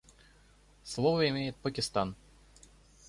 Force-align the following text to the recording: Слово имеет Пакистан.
Слово 0.83 1.29
имеет 1.29 1.55
Пакистан. 1.57 2.15